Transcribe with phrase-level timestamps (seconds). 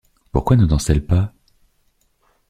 [0.31, 1.31] Pourquoi ne danse-t-elle pas?